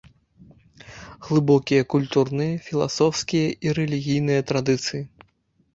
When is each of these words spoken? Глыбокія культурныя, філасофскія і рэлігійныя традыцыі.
Глыбокія 1.27 1.83
культурныя, 1.95 2.53
філасофскія 2.69 3.47
і 3.69 3.79
рэлігійныя 3.81 4.41
традыцыі. 4.53 5.01